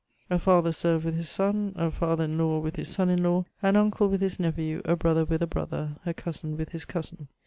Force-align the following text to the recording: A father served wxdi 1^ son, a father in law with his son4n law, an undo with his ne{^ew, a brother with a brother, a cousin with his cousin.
A 0.31 0.39
father 0.39 0.71
served 0.71 1.05
wxdi 1.05 1.19
1^ 1.19 1.25
son, 1.25 1.73
a 1.75 1.91
father 1.91 2.23
in 2.23 2.35
law 2.35 2.57
with 2.57 2.75
his 2.75 2.89
son4n 2.89 3.19
law, 3.21 3.45
an 3.61 3.75
undo 3.75 4.07
with 4.07 4.21
his 4.21 4.37
ne{^ew, 4.37 4.81
a 4.83 4.95
brother 4.95 5.25
with 5.25 5.43
a 5.43 5.45
brother, 5.45 5.95
a 6.07 6.13
cousin 6.15 6.57
with 6.57 6.69
his 6.69 6.85
cousin. 6.85 7.27